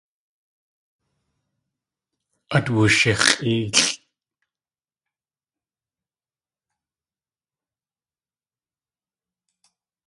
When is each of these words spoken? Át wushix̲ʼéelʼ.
Át 2.55 2.65
wushix̲ʼéelʼ. 2.73 3.79